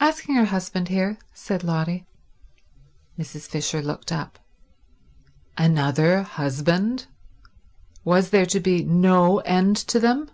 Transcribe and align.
"Asking 0.00 0.34
her 0.34 0.44
husband 0.44 0.88
here," 0.88 1.16
said 1.32 1.64
Lotty. 1.64 2.04
Mrs. 3.18 3.48
Fisher 3.48 3.80
looked 3.80 4.12
up. 4.12 4.38
Another 5.56 6.24
husband? 6.24 7.06
Was 8.04 8.28
there 8.28 8.44
to 8.44 8.60
be 8.60 8.84
no 8.84 9.38
end 9.38 9.78
to 9.78 9.98
them? 9.98 10.30